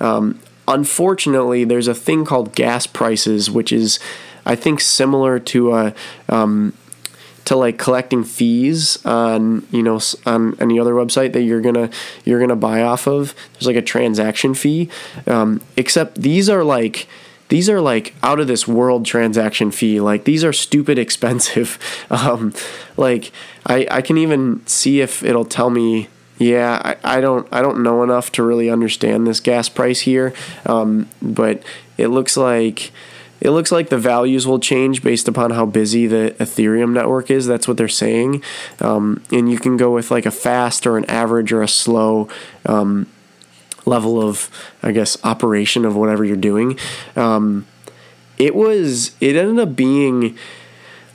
Um, 0.00 0.40
unfortunately, 0.66 1.64
there's 1.64 1.88
a 1.88 1.94
thing 1.94 2.24
called 2.24 2.54
gas 2.54 2.86
prices, 2.86 3.50
which 3.50 3.72
is 3.72 3.98
I 4.46 4.54
think 4.56 4.80
similar 4.80 5.38
to 5.38 5.74
a 5.74 5.94
um, 6.28 6.74
to 7.46 7.56
like 7.56 7.78
collecting 7.78 8.24
fees 8.24 9.04
on 9.04 9.66
you 9.70 9.82
know 9.82 10.00
on 10.26 10.56
any 10.60 10.78
other 10.78 10.94
website 10.94 11.32
that 11.32 11.42
you're 11.42 11.60
gonna 11.60 11.90
you're 12.24 12.40
gonna 12.40 12.56
buy 12.56 12.82
off 12.82 13.06
of. 13.06 13.34
There's 13.52 13.66
like 13.66 13.76
a 13.76 13.82
transaction 13.82 14.54
fee, 14.54 14.90
um, 15.26 15.60
except 15.76 16.20
these 16.20 16.48
are 16.48 16.64
like 16.64 17.06
these 17.48 17.68
are 17.68 17.80
like 17.80 18.14
out 18.22 18.40
of 18.40 18.46
this 18.46 18.66
world 18.66 19.04
transaction 19.06 19.70
fee. 19.70 20.00
Like 20.00 20.24
these 20.24 20.44
are 20.44 20.52
stupid 20.52 20.98
expensive. 20.98 21.78
Um, 22.10 22.54
like 22.96 23.32
I 23.66 23.86
I 23.90 24.00
can 24.00 24.18
even 24.18 24.64
see 24.66 25.00
if 25.00 25.22
it'll 25.22 25.44
tell 25.44 25.70
me. 25.70 26.08
Yeah, 26.38 26.80
I, 26.84 27.18
I 27.18 27.20
don't 27.20 27.46
I 27.52 27.62
don't 27.62 27.82
know 27.82 28.02
enough 28.02 28.32
to 28.32 28.42
really 28.42 28.68
understand 28.68 29.26
this 29.26 29.40
gas 29.40 29.68
price 29.68 30.00
here, 30.00 30.34
um, 30.66 31.08
but 31.22 31.62
it 31.96 32.08
looks 32.08 32.36
like 32.36 32.92
it 33.40 33.50
looks 33.50 33.70
like 33.70 33.90
the 33.90 33.98
values 33.98 34.46
will 34.46 34.58
change 34.58 35.02
based 35.02 35.28
upon 35.28 35.50
how 35.50 35.66
busy 35.66 36.06
the 36.06 36.34
Ethereum 36.38 36.92
network 36.92 37.30
is. 37.30 37.46
That's 37.46 37.68
what 37.68 37.76
they're 37.76 37.88
saying. 37.88 38.42
Um, 38.80 39.22
and 39.30 39.50
you 39.50 39.58
can 39.58 39.76
go 39.76 39.92
with 39.92 40.10
like 40.10 40.24
a 40.24 40.30
fast 40.30 40.86
or 40.86 40.96
an 40.96 41.04
average 41.06 41.52
or 41.52 41.60
a 41.62 41.68
slow 41.68 42.28
um, 42.64 43.06
level 43.84 44.22
of, 44.22 44.48
I 44.82 44.92
guess, 44.92 45.22
operation 45.24 45.84
of 45.84 45.94
whatever 45.94 46.24
you're 46.24 46.36
doing. 46.36 46.78
Um, 47.16 47.66
it 48.38 48.54
was, 48.54 49.14
it 49.20 49.36
ended 49.36 49.58
up 49.58 49.76
being 49.76 50.38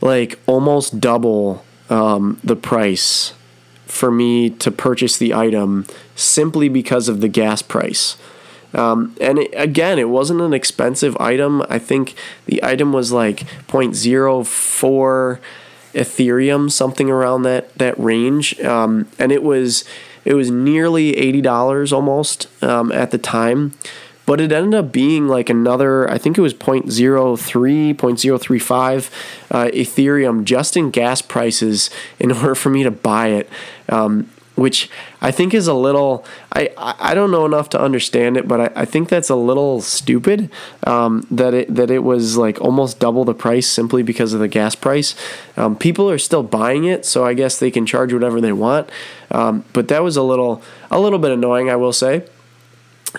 like 0.02 0.40
almost 0.46 1.00
double 1.00 1.66
um, 1.90 2.40
the 2.44 2.56
price 2.56 3.34
for 3.90 4.12
me 4.12 4.50
to 4.50 4.72
purchase 4.72 5.18
the 5.18 5.34
item 5.34 5.86
simply 6.16 6.70
because 6.70 7.10
of 7.10 7.20
the 7.22 7.28
gas 7.28 7.62
price. 7.62 8.16
Um, 8.74 9.16
and 9.20 9.40
it, 9.40 9.52
again, 9.56 9.98
it 9.98 10.10
wasn't 10.10 10.42
an 10.42 10.54
expensive 10.54 11.18
item. 11.20 11.64
I 11.70 11.80
think 11.80 12.14
the 12.46 12.64
item 12.64 12.94
was 12.94 13.12
like 13.12 13.40
0.04 13.68 15.40
Ethereum, 15.94 16.72
something 16.72 17.10
around 17.10 17.42
that 17.44 17.76
that 17.76 18.00
range. 18.00 18.60
Um, 18.62 19.08
and 19.18 19.32
it 19.32 19.42
was 19.42 19.84
it 20.24 20.36
was 20.36 20.52
nearly 20.52 21.18
eighty 21.18 21.42
dollars 21.42 21.92
almost 21.92 22.48
um, 22.64 22.92
at 22.92 23.10
the 23.10 23.18
time. 23.18 23.74
But 24.30 24.40
it 24.40 24.52
ended 24.52 24.76
up 24.76 24.92
being 24.92 25.28
like 25.28 25.50
another, 25.50 26.08
I 26.08 26.20
think 26.20 26.38
it 26.38 26.42
was 26.42 26.54
0.03, 26.54 27.96
0.035 27.96 29.10
uh, 29.50 29.72
Ethereum 29.72 30.44
just 30.44 30.78
in 30.78 30.92
gas 30.92 31.20
prices 31.24 31.90
in 32.20 32.32
order 32.34 32.54
for 32.54 32.70
me 32.70 32.84
to 32.84 32.92
buy 32.92 33.30
it. 33.30 33.50
Um, 33.92 34.30
which 34.56 34.88
I 35.20 35.32
think 35.32 35.56
is 35.56 35.68
a 35.68 35.74
little 35.74 36.26
I, 36.52 36.70
I 36.78 37.16
don't 37.16 37.32
know 37.32 37.46
enough 37.46 37.70
to 37.70 37.82
understand 37.82 38.38
it, 38.38 38.48
but 38.48 38.60
I, 38.60 38.82
I 38.82 38.86
think 38.86 39.10
that's 39.10 39.30
a 39.30 39.36
little 39.36 39.82
stupid 39.82 40.52
um, 40.86 41.26
that 41.32 41.56
it 41.56 41.74
that 41.74 41.90
it 41.90 42.04
was 42.04 42.38
like 42.38 42.62
almost 42.62 43.00
double 43.00 43.26
the 43.26 43.34
price 43.34 43.68
simply 43.68 44.04
because 44.04 44.34
of 44.34 44.42
the 44.42 44.48
gas 44.48 44.76
price. 44.76 45.16
Um, 45.58 45.76
people 45.76 46.08
are 46.08 46.20
still 46.20 46.44
buying 46.44 46.84
it, 46.84 47.04
so 47.04 47.26
I 47.26 47.34
guess 47.34 47.58
they 47.58 47.72
can 47.72 47.88
charge 47.88 48.14
whatever 48.14 48.40
they 48.40 48.54
want. 48.54 48.92
Um, 49.32 49.66
but 49.74 49.88
that 49.88 50.04
was 50.04 50.18
a 50.18 50.24
little 50.24 50.62
a 50.92 51.00
little 51.00 51.20
bit 51.20 51.32
annoying, 51.32 51.72
I 51.72 51.76
will 51.78 51.94
say. 51.94 52.26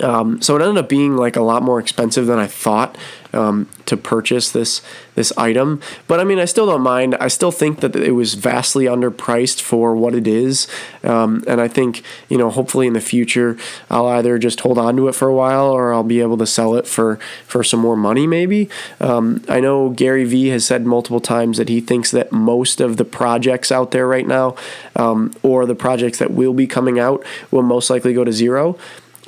Um, 0.01 0.41
so 0.41 0.57
it 0.57 0.63
ended 0.63 0.79
up 0.79 0.89
being 0.89 1.17
like 1.17 1.37
a 1.37 1.43
lot 1.43 1.63
more 1.63 1.81
expensive 1.81 2.27
than 2.27 2.39
I 2.39 2.47
thought 2.47 2.97
um, 3.33 3.69
to 3.87 3.97
purchase 3.97 4.51
this 4.51 4.83
this 5.15 5.33
item. 5.37 5.81
But 6.07 6.21
I 6.21 6.25
mean, 6.25 6.39
I 6.39 6.45
still 6.45 6.67
don't 6.67 6.83
mind. 6.83 7.17
I 7.17 7.29
still 7.29 7.51
think 7.51 7.81
that 7.81 7.97
it 7.97 8.13
was 8.13 8.35
vastly 8.35 8.85
underpriced 8.85 9.61
for 9.61 9.95
what 9.95 10.15
it 10.15 10.27
is, 10.27 10.69
um, 11.03 11.45
and 11.47 11.61
I 11.61 11.69
think 11.69 12.03
you 12.29 12.39
know, 12.39 12.51
hopefully 12.51 12.87
in 12.87 12.93
the 12.93 13.01
future, 13.01 13.57
I'll 13.91 14.07
either 14.07 14.39
just 14.39 14.61
hold 14.61 14.79
on 14.79 14.97
to 14.97 15.09
it 15.09 15.15
for 15.15 15.29
a 15.29 15.35
while 15.35 15.67
or 15.67 15.93
I'll 15.93 16.05
be 16.05 16.21
able 16.21 16.39
to 16.39 16.47
sell 16.47 16.75
it 16.75 16.87
for 16.87 17.19
for 17.47 17.65
some 17.65 17.81
more 17.81 17.97
money. 17.97 18.27
Maybe 18.27 18.69
um, 19.01 19.43
I 19.49 19.61
know 19.61 19.91
Gary 19.91 20.25
Vee 20.25 20.49
has 20.49 20.65
said 20.65 20.87
multiple 20.87 21.21
times 21.21 21.59
that 21.59 21.69
he 21.69 21.81
thinks 21.81 22.11
that 22.13 22.33
most 22.33 22.81
of 22.81 22.97
the 22.97 23.05
projects 23.05 23.73
out 23.73 23.91
there 23.91 24.07
right 24.07 24.27
now, 24.27 24.55
um, 24.97 25.35
or 25.43 25.67
the 25.67 25.75
projects 25.75 26.19
that 26.19 26.31
will 26.31 26.55
be 26.55 26.67
coming 26.67 26.99
out, 26.99 27.25
will 27.51 27.63
most 27.63 27.91
likely 27.91 28.15
go 28.15 28.25
to 28.25 28.33
zero 28.33 28.79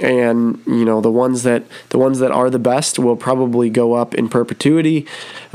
and 0.03 0.61
you 0.67 0.85
know 0.85 1.01
the 1.01 1.11
ones 1.11 1.45
that 1.45 1.65
the 1.91 1.99
ones 1.99 2.19
that 2.19 2.33
are 2.33 2.51
the 2.51 2.59
best 2.59 2.99
will 2.99 3.17
probably 3.17 3.71
go 3.71 3.95
up 3.95 4.15
in 4.15 4.29
perpetuity. 4.29 5.07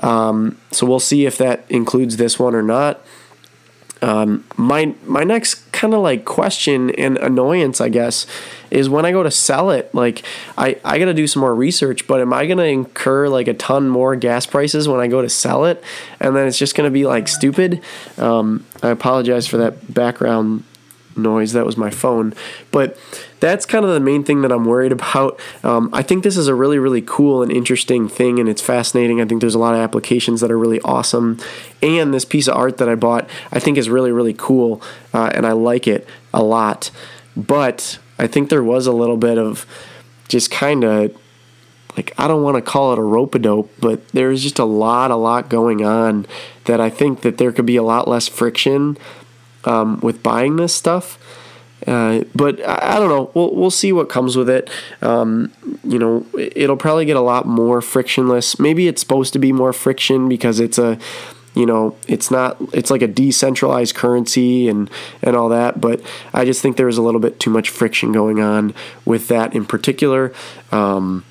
Um, 0.01 0.57
so 0.71 0.87
we'll 0.87 0.99
see 0.99 1.25
if 1.25 1.37
that 1.37 1.65
includes 1.69 2.17
this 2.17 2.39
one 2.39 2.55
or 2.55 2.63
not. 2.63 3.01
Um, 4.01 4.45
my 4.55 4.93
my 5.05 5.23
next 5.23 5.71
kind 5.71 5.93
of 5.93 6.01
like 6.01 6.23
question 6.23 6.91
and 6.91 7.17
annoyance, 7.17 7.81
I 7.81 7.89
guess, 7.89 8.25
is 8.69 8.89
when 8.89 9.05
I 9.05 9.11
go 9.11 9.23
to 9.23 9.31
sell 9.31 9.71
it. 9.71 9.93
Like 9.93 10.23
I 10.57 10.79
I 10.85 10.99
gotta 10.99 11.13
do 11.13 11.27
some 11.27 11.41
more 11.41 11.55
research, 11.55 12.07
but 12.07 12.21
am 12.21 12.31
I 12.31 12.45
gonna 12.45 12.63
incur 12.63 13.27
like 13.27 13.47
a 13.47 13.53
ton 13.53 13.89
more 13.89 14.15
gas 14.15 14.45
prices 14.45 14.87
when 14.87 14.99
I 14.99 15.07
go 15.07 15.21
to 15.21 15.29
sell 15.29 15.65
it, 15.65 15.83
and 16.19 16.35
then 16.35 16.47
it's 16.47 16.59
just 16.59 16.75
gonna 16.75 16.91
be 16.91 17.05
like 17.05 17.27
stupid? 17.27 17.81
Um, 18.17 18.65
I 18.83 18.89
apologize 18.89 19.47
for 19.47 19.57
that 19.57 19.93
background 19.93 20.63
noise. 21.17 21.53
That 21.53 21.65
was 21.65 21.77
my 21.77 21.89
phone. 21.89 22.33
But 22.71 22.97
that's 23.39 23.65
kind 23.65 23.85
of 23.85 23.91
the 23.91 23.99
main 23.99 24.23
thing 24.23 24.41
that 24.41 24.51
I'm 24.51 24.65
worried 24.65 24.91
about. 24.91 25.39
Um, 25.63 25.89
I 25.93 26.01
think 26.01 26.23
this 26.23 26.37
is 26.37 26.47
a 26.47 26.55
really, 26.55 26.79
really 26.79 27.01
cool 27.01 27.43
and 27.43 27.51
interesting 27.51 28.07
thing, 28.07 28.39
and 28.39 28.49
it's 28.49 28.61
fascinating. 28.61 29.21
I 29.21 29.25
think 29.25 29.41
there's 29.41 29.55
a 29.55 29.59
lot 29.59 29.75
of 29.75 29.81
applications 29.81 30.41
that 30.41 30.51
are 30.51 30.57
really 30.57 30.81
awesome. 30.81 31.39
And 31.81 32.13
this 32.13 32.25
piece 32.25 32.47
of 32.47 32.55
art 32.55 32.77
that 32.77 32.89
I 32.89 32.95
bought, 32.95 33.29
I 33.51 33.59
think 33.59 33.77
is 33.77 33.89
really, 33.89 34.11
really 34.11 34.35
cool, 34.37 34.81
uh, 35.13 35.31
and 35.33 35.45
I 35.45 35.51
like 35.51 35.87
it 35.87 36.07
a 36.33 36.43
lot. 36.43 36.91
But 37.35 37.99
I 38.17 38.27
think 38.27 38.49
there 38.49 38.63
was 38.63 38.87
a 38.87 38.91
little 38.91 39.17
bit 39.17 39.37
of 39.37 39.65
just 40.27 40.51
kind 40.51 40.83
of 40.83 41.15
like 41.97 42.13
I 42.17 42.27
don't 42.27 42.43
want 42.43 42.55
to 42.55 42.61
call 42.61 42.93
it 42.93 42.99
a 42.99 43.03
rope 43.03 43.33
a 43.35 43.39
dope, 43.39 43.71
but 43.79 44.07
there's 44.09 44.43
just 44.43 44.59
a 44.59 44.65
lot, 44.65 45.09
a 45.09 45.15
lot 45.15 45.49
going 45.49 45.83
on 45.83 46.27
that 46.65 46.79
I 46.79 46.89
think 46.89 47.21
that 47.21 47.39
there 47.39 47.51
could 47.51 47.65
be 47.65 47.75
a 47.75 47.83
lot 47.83 48.07
less 48.07 48.27
friction 48.27 48.97
um, 49.67 49.99
with 49.99 50.23
buying 50.23 50.55
this 50.55 50.73
stuff. 50.73 51.19
Uh, 51.85 52.23
but 52.33 52.59
I, 52.67 52.95
I, 52.95 52.99
don't 52.99 53.09
know. 53.09 53.31
We'll 53.33 53.53
we'll 53.53 53.71
see 53.71 53.91
what 53.91 54.09
comes 54.09 54.35
with 54.35 54.49
it. 54.49 54.69
Um, 55.01 55.51
you 55.83 55.99
know, 55.99 56.25
it'll 56.37 56.77
probably 56.77 57.05
get 57.05 57.17
a 57.17 57.21
lot 57.21 57.45
more 57.45 57.81
frictionless. 57.81 58.59
Maybe 58.59 58.87
it's 58.87 59.01
supposed 59.01 59.33
to 59.33 59.39
be 59.39 59.51
more 59.51 59.73
friction 59.73 60.27
because 60.27 60.59
it's 60.59 60.79
a, 60.79 60.97
you 61.53 61.65
know, 61.65 61.95
it's 62.07 62.31
not. 62.31 62.57
It's 62.73 62.89
like 62.89 63.03
a 63.03 63.07
decentralized 63.07 63.93
currency 63.93 64.67
and 64.67 64.89
and 65.21 65.35
all 65.35 65.49
that. 65.49 65.79
But 65.79 66.01
I 66.33 66.45
just 66.45 66.61
think 66.61 66.77
there's 66.77 66.97
a 66.97 67.03
little 67.03 67.21
bit 67.21 67.39
too 67.39 67.51
much 67.51 67.69
friction 67.69 68.11
going 68.11 68.41
on 68.41 68.73
with 69.05 69.27
that 69.27 69.53
in 69.53 69.65
particular. 69.65 70.33
Um, 70.71 71.23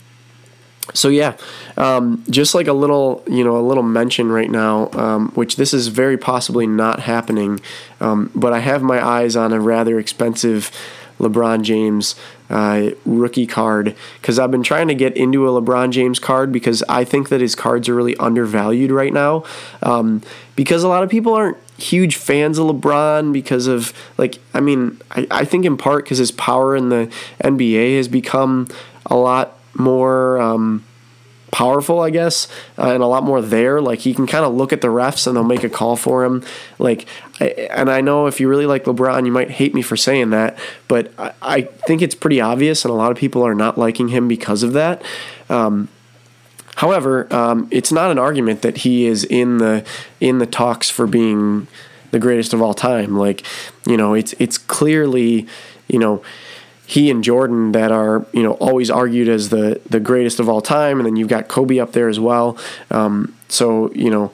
so 0.94 1.08
yeah, 1.08 1.36
um, 1.76 2.24
just 2.30 2.54
like 2.54 2.66
a 2.68 2.72
little, 2.72 3.22
you 3.26 3.44
know, 3.44 3.58
a 3.58 3.64
little 3.66 3.82
mention 3.82 4.30
right 4.30 4.50
now, 4.50 4.90
um, 4.92 5.28
which 5.30 5.56
this 5.56 5.74
is 5.74 5.88
very 5.88 6.16
possibly 6.16 6.66
not 6.66 7.00
happening, 7.00 7.60
um, 8.00 8.30
but 8.34 8.52
I 8.52 8.60
have 8.60 8.82
my 8.82 9.04
eyes 9.04 9.36
on 9.36 9.52
a 9.52 9.60
rather 9.60 9.98
expensive 9.98 10.70
LeBron 11.18 11.62
James 11.62 12.14
uh, 12.50 12.90
rookie 13.04 13.46
card 13.46 13.96
because 14.20 14.38
I've 14.38 14.50
been 14.50 14.62
trying 14.62 14.88
to 14.88 14.94
get 14.94 15.16
into 15.16 15.48
a 15.48 15.60
LeBron 15.60 15.90
James 15.90 16.18
card 16.18 16.52
because 16.52 16.82
I 16.88 17.04
think 17.04 17.28
that 17.30 17.40
his 17.40 17.54
cards 17.54 17.88
are 17.88 17.94
really 17.94 18.16
undervalued 18.18 18.90
right 18.90 19.12
now. 19.12 19.44
Um, 19.82 20.22
because 20.54 20.82
a 20.82 20.88
lot 20.88 21.02
of 21.02 21.10
people 21.10 21.34
aren't 21.34 21.56
huge 21.78 22.16
fans 22.16 22.58
of 22.58 22.66
LeBron 22.66 23.32
because 23.32 23.66
of 23.66 23.92
like 24.16 24.38
I 24.54 24.60
mean 24.60 24.98
I, 25.10 25.26
I 25.30 25.44
think 25.44 25.66
in 25.66 25.76
part 25.76 26.04
because 26.04 26.18
his 26.18 26.30
power 26.30 26.74
in 26.74 26.88
the 26.88 27.12
NBA 27.42 27.96
has 27.98 28.08
become 28.08 28.68
a 29.04 29.16
lot 29.16 29.55
more 29.78 30.38
um, 30.40 30.84
powerful, 31.52 32.00
I 32.00 32.10
guess, 32.10 32.48
uh, 32.78 32.90
and 32.90 33.02
a 33.02 33.06
lot 33.06 33.22
more 33.22 33.40
there. 33.40 33.80
Like 33.80 34.00
he 34.00 34.14
can 34.14 34.26
kind 34.26 34.44
of 34.44 34.54
look 34.54 34.72
at 34.72 34.80
the 34.80 34.88
refs 34.88 35.26
and 35.26 35.36
they'll 35.36 35.44
make 35.44 35.64
a 35.64 35.70
call 35.70 35.96
for 35.96 36.24
him. 36.24 36.44
Like, 36.78 37.06
I, 37.40 37.48
and 37.70 37.90
I 37.90 38.00
know 38.00 38.26
if 38.26 38.40
you 38.40 38.48
really 38.48 38.66
like 38.66 38.84
LeBron, 38.84 39.26
you 39.26 39.32
might 39.32 39.50
hate 39.50 39.74
me 39.74 39.82
for 39.82 39.96
saying 39.96 40.30
that, 40.30 40.58
but 40.88 41.12
I, 41.18 41.32
I 41.42 41.62
think 41.62 42.02
it's 42.02 42.14
pretty 42.14 42.40
obvious, 42.40 42.84
and 42.84 42.92
a 42.92 42.96
lot 42.96 43.10
of 43.10 43.16
people 43.16 43.42
are 43.42 43.54
not 43.54 43.78
liking 43.78 44.08
him 44.08 44.28
because 44.28 44.62
of 44.62 44.72
that. 44.72 45.02
Um, 45.48 45.88
However, 46.76 47.26
um, 47.34 47.68
it's 47.70 47.90
not 47.90 48.10
an 48.10 48.18
argument 48.18 48.60
that 48.60 48.78
he 48.78 49.06
is 49.06 49.24
in 49.24 49.58
the 49.58 49.82
in 50.20 50.38
the 50.38 50.46
talks 50.46 50.90
for 50.90 51.06
being 51.06 51.68
the 52.10 52.18
greatest 52.18 52.52
of 52.52 52.60
all 52.60 52.74
time. 52.74 53.16
Like, 53.16 53.46
you 53.86 53.96
know, 53.96 54.12
it's 54.12 54.34
it's 54.38 54.58
clearly, 54.58 55.46
you 55.88 55.98
know, 55.98 56.22
he 56.86 57.10
and 57.10 57.22
Jordan 57.22 57.72
that 57.72 57.92
are 57.92 58.24
you 58.32 58.42
know 58.42 58.52
always 58.52 58.90
argued 58.90 59.28
as 59.28 59.48
the 59.48 59.80
the 59.88 60.00
greatest 60.00 60.40
of 60.40 60.48
all 60.48 60.60
time, 60.60 60.98
and 60.98 61.06
then 61.06 61.16
you've 61.16 61.28
got 61.28 61.48
Kobe 61.48 61.78
up 61.78 61.92
there 61.92 62.08
as 62.08 62.20
well. 62.20 62.56
Um, 62.90 63.34
so 63.48 63.92
you 63.92 64.10
know 64.10 64.32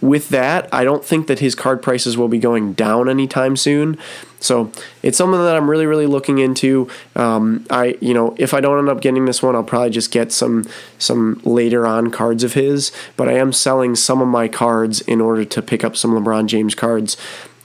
with 0.00 0.28
that, 0.28 0.68
I 0.72 0.84
don't 0.84 1.04
think 1.04 1.26
that 1.26 1.40
his 1.40 1.54
card 1.54 1.82
prices 1.82 2.16
will 2.16 2.28
be 2.28 2.38
going 2.38 2.72
down 2.74 3.08
anytime 3.08 3.56
soon. 3.56 3.98
So 4.38 4.70
it's 5.02 5.16
something 5.16 5.40
that 5.40 5.56
I'm 5.56 5.70
really, 5.70 5.86
really 5.86 6.06
looking 6.06 6.38
into. 6.38 6.88
Um, 7.14 7.64
I, 7.70 7.96
you 8.00 8.14
know, 8.14 8.34
if 8.38 8.54
I 8.54 8.60
don't 8.60 8.78
end 8.78 8.88
up 8.88 9.00
getting 9.00 9.24
this 9.24 9.42
one, 9.42 9.54
I'll 9.54 9.64
probably 9.64 9.90
just 9.90 10.10
get 10.10 10.32
some 10.32 10.66
some 10.98 11.40
later 11.44 11.86
on 11.86 12.10
cards 12.10 12.44
of 12.44 12.54
his. 12.54 12.92
But 13.16 13.28
I 13.28 13.32
am 13.32 13.52
selling 13.52 13.94
some 13.94 14.20
of 14.20 14.28
my 14.28 14.48
cards 14.48 15.00
in 15.02 15.20
order 15.20 15.44
to 15.44 15.62
pick 15.62 15.84
up 15.84 15.96
some 15.96 16.12
LeBron 16.12 16.46
James 16.46 16.74
cards 16.74 17.16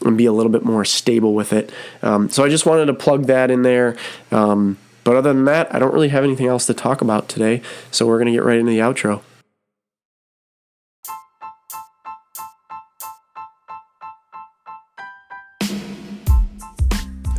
and 0.06 0.18
be 0.18 0.26
a 0.26 0.32
little 0.32 0.52
bit 0.52 0.64
more 0.64 0.86
stable 0.86 1.34
with 1.34 1.54
it. 1.54 1.72
Um, 2.02 2.30
so 2.30 2.44
I 2.44 2.50
just 2.50 2.66
wanted 2.66 2.86
to 2.86 2.94
plug 2.94 3.26
that 3.26 3.50
in 3.52 3.64
there. 3.64 3.96
Um, 4.32 4.78
but 5.04 5.16
other 5.16 5.34
than 5.34 5.46
that, 5.46 5.74
I 5.74 5.80
don't 5.80 5.94
really 5.94 6.10
have 6.10 6.24
anything 6.24 6.48
else 6.48 6.66
to 6.68 6.74
talk 6.74 7.02
about 7.02 7.30
today. 7.30 7.62
So 7.92 8.06
we're 8.06 8.18
gonna 8.20 8.32
get 8.32 8.44
right 8.44 8.58
into 8.58 8.72
the 8.72 8.80
outro. 8.80 9.22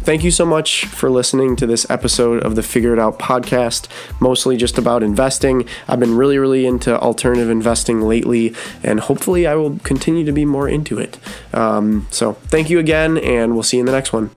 Thank 0.08 0.24
you 0.24 0.30
so 0.30 0.46
much 0.46 0.86
for 0.86 1.10
listening 1.10 1.54
to 1.56 1.66
this 1.66 1.84
episode 1.90 2.42
of 2.42 2.54
the 2.54 2.62
Figure 2.62 2.94
It 2.94 2.98
Out 2.98 3.18
podcast, 3.18 3.88
mostly 4.20 4.56
just 4.56 4.78
about 4.78 5.02
investing. 5.02 5.68
I've 5.86 6.00
been 6.00 6.16
really, 6.16 6.38
really 6.38 6.64
into 6.64 6.98
alternative 6.98 7.50
investing 7.50 8.00
lately, 8.00 8.54
and 8.82 9.00
hopefully 9.00 9.46
I 9.46 9.54
will 9.54 9.78
continue 9.80 10.24
to 10.24 10.32
be 10.32 10.46
more 10.46 10.66
into 10.66 10.98
it. 10.98 11.18
Um, 11.52 12.06
so 12.10 12.32
thank 12.32 12.70
you 12.70 12.78
again, 12.78 13.18
and 13.18 13.52
we'll 13.52 13.62
see 13.62 13.76
you 13.76 13.82
in 13.82 13.86
the 13.86 13.92
next 13.92 14.14
one. 14.14 14.30